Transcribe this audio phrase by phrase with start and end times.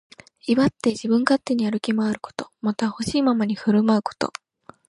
[0.47, 2.49] 威張って自分勝手に歩き回ること。
[2.59, 4.33] また、ほしいままに振る舞うこと。